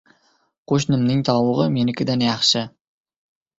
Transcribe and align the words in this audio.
•Qo‘shnimning 0.71 1.21
tovug‘i 1.29 1.69
menikidan 1.77 2.27
yaxshi. 2.29 2.67